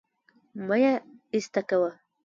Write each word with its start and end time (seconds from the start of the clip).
مه 0.67 0.75
يې 0.83 0.93
ايسته 1.33 1.61
کوه 1.69 1.91